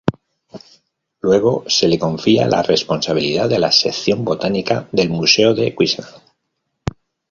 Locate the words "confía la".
1.99-2.63